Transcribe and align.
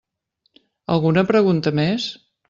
Alguna 0.95 1.23
pregunta 1.31 1.73
més? 1.81 2.09